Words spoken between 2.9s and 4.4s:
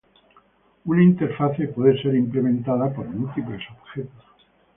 por múltiples objetos.